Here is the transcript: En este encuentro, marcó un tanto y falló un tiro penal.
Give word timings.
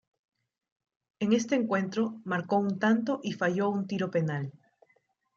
En 1.19 1.31
este 1.31 1.53
encuentro, 1.53 2.19
marcó 2.23 2.57
un 2.57 2.79
tanto 2.79 3.19
y 3.21 3.33
falló 3.33 3.69
un 3.69 3.85
tiro 3.85 4.09
penal. 4.09 4.51